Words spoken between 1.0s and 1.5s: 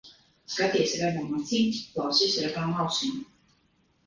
ar abām